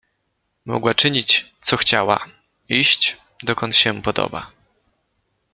[0.65, 2.25] Mogła czynić, co chciała,
[2.69, 4.51] iść, dokąd się podoba…